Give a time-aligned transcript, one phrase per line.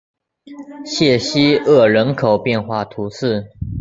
[0.83, 3.51] 谢西厄人口变化图示